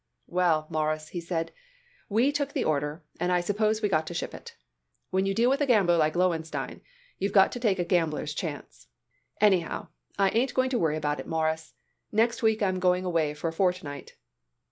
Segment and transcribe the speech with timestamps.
[0.25, 1.51] "Well, Mawruss," he said,
[2.09, 4.55] "we took the order and I suppose we got to ship it.
[5.11, 6.81] When you deal with a gambler like Lowenstein
[7.19, 8.87] you got to take a gambler's chance.
[9.39, 11.75] Anyhow, I ain't going to worry about it, Mawruss.
[12.11, 14.15] Next week I'm going away for a fortnight."